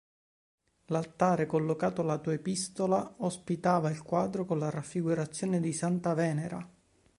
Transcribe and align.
L'altare 0.85 1.45
collocato 1.45 2.01
lato 2.01 2.31
epistola 2.31 3.17
ospitava 3.19 3.91
il 3.91 4.01
quadro 4.01 4.45
con 4.45 4.57
la 4.57 4.71
raffigurazione 4.71 5.59
di 5.59 5.73
santa 5.73 6.15
Venera. 6.15 6.67